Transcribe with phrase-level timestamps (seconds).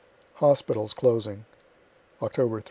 [0.37, 1.45] HOSPITALS CLOSING
[2.23, 2.59] October 3.